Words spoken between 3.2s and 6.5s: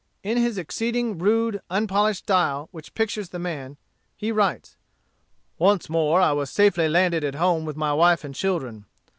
the man, he writes: "Once more I was